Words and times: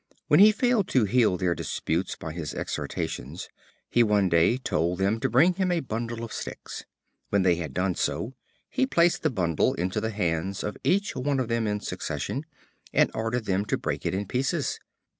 When 0.29 0.39
he 0.39 0.51
failed 0.51 0.87
to 0.87 1.03
heal 1.03 1.37
their 1.37 1.53
disputes 1.53 2.15
by 2.15 2.33
his 2.33 2.55
exhortations, 2.55 3.49
he 3.87 4.01
one 4.01 4.29
day 4.29 4.57
told 4.57 4.97
them 4.97 5.19
to 5.19 5.29
bring 5.29 5.53
him 5.53 5.71
a 5.71 5.79
bundle 5.81 6.23
of 6.23 6.33
sticks. 6.33 6.85
When 7.29 7.43
they 7.43 7.57
had 7.57 7.71
done 7.71 7.93
so, 7.93 8.33
he 8.67 8.87
placed 8.87 9.21
the 9.21 9.29
bundle 9.29 9.75
into 9.75 10.01
the 10.01 10.09
hands 10.09 10.63
of 10.63 10.75
each 10.83 11.15
of 11.15 11.25
them 11.49 11.67
in 11.67 11.81
succession, 11.81 12.47
and 12.91 13.11
ordered 13.13 13.45
them 13.45 13.63
to 13.65 13.77
break 13.77 14.03
it 14.03 14.15
in 14.15 14.25
pieces. 14.27 14.79